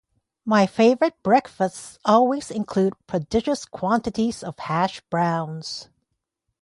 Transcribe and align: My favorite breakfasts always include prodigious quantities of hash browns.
My 0.45 0.65
favorite 0.65 1.21
breakfasts 1.21 1.99
always 2.03 2.49
include 2.49 2.95
prodigious 3.05 3.65
quantities 3.65 4.41
of 4.43 4.57
hash 4.57 4.99
browns. 5.11 5.89